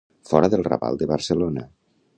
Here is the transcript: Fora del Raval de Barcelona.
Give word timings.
Fora 0.29 0.49
del 0.53 0.65
Raval 0.69 0.97
de 1.03 1.11
Barcelona. 1.13 1.69